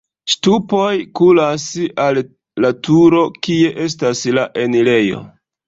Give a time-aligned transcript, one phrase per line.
[0.33, 0.87] Ŝtupoj
[1.19, 1.65] kuras
[2.07, 2.21] al
[2.67, 5.25] la turo, kie estas la enirejo.